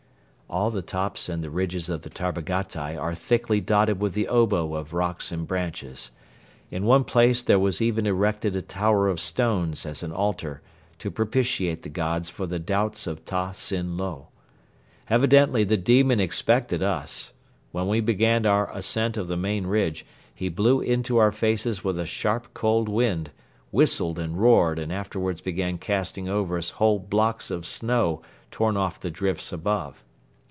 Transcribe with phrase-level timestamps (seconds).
[0.53, 4.75] All the tops of the ridges of the Tarbagatai are thickly dotted with the obo
[4.75, 6.11] of rocks and branches.
[6.69, 10.61] In one place there was even erected a tower of stones as an altar
[10.99, 14.27] to propitiate the Gods for the doubts of Ta Sin Lo.
[15.09, 17.31] Evidently the demon expected us.
[17.71, 20.05] When we began our ascent of the main ridge,
[20.35, 23.31] he blew into our faces with a sharp, cold wind,
[23.71, 28.21] whistled and roared and afterwards began casting over us whole blocks of snow
[28.51, 30.03] torn off the drifts above.